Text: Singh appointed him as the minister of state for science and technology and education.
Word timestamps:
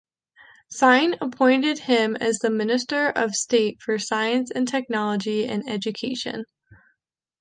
Singh 0.71 1.13
appointed 1.21 1.77
him 1.77 2.15
as 2.15 2.39
the 2.39 2.49
minister 2.49 3.09
of 3.09 3.35
state 3.35 3.79
for 3.83 3.99
science 3.99 4.49
and 4.49 4.67
technology 4.67 5.45
and 5.45 5.61
education. 5.69 6.43